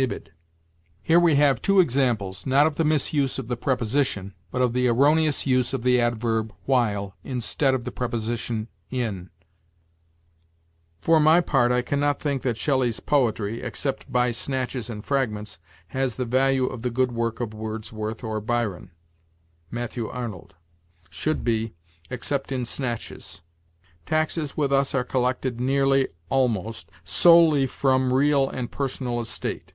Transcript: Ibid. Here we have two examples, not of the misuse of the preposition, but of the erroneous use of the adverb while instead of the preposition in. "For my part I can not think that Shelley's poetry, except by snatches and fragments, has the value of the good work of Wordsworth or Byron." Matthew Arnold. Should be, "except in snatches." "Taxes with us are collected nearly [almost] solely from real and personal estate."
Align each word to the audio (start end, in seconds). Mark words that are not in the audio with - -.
Ibid. 0.00 0.30
Here 1.02 1.18
we 1.18 1.34
have 1.34 1.60
two 1.60 1.80
examples, 1.80 2.46
not 2.46 2.68
of 2.68 2.76
the 2.76 2.84
misuse 2.84 3.36
of 3.36 3.48
the 3.48 3.56
preposition, 3.56 4.32
but 4.52 4.62
of 4.62 4.72
the 4.72 4.86
erroneous 4.86 5.44
use 5.44 5.72
of 5.74 5.82
the 5.82 6.00
adverb 6.00 6.54
while 6.66 7.16
instead 7.24 7.74
of 7.74 7.82
the 7.84 7.90
preposition 7.90 8.68
in. 8.92 9.28
"For 11.00 11.18
my 11.18 11.40
part 11.40 11.72
I 11.72 11.82
can 11.82 11.98
not 11.98 12.20
think 12.20 12.42
that 12.42 12.56
Shelley's 12.56 13.00
poetry, 13.00 13.60
except 13.60 14.12
by 14.12 14.30
snatches 14.30 14.88
and 14.88 15.04
fragments, 15.04 15.58
has 15.88 16.14
the 16.14 16.24
value 16.24 16.66
of 16.66 16.82
the 16.82 16.90
good 16.90 17.10
work 17.10 17.40
of 17.40 17.52
Wordsworth 17.52 18.22
or 18.22 18.40
Byron." 18.40 18.92
Matthew 19.68 20.06
Arnold. 20.08 20.54
Should 21.10 21.42
be, 21.42 21.74
"except 22.08 22.52
in 22.52 22.64
snatches." 22.64 23.42
"Taxes 24.06 24.56
with 24.56 24.72
us 24.72 24.94
are 24.94 25.02
collected 25.02 25.58
nearly 25.60 26.06
[almost] 26.30 26.88
solely 27.02 27.66
from 27.66 28.12
real 28.12 28.48
and 28.48 28.70
personal 28.70 29.18
estate." 29.18 29.74